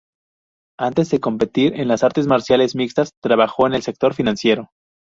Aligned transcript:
Antes 0.79 1.11
de 1.11 1.19
competir 1.19 1.79
en 1.79 1.87
las 1.87 2.03
artes 2.03 2.25
marciales 2.25 2.75
mixtas, 2.75 3.11
trabajó 3.21 3.67
en 3.67 3.75
el 3.75 3.83
sector 3.83 4.15
financiero. 4.15 4.71